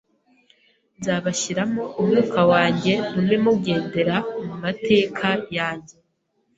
nzabashyiramo 0.99 1.83
umwuka 1.99 2.41
wanjye, 2.51 2.93
ntume 3.09 3.35
mugendera 3.43 4.15
mu 4.45 4.55
mateka 4.63 5.27
yanjye 5.57 5.93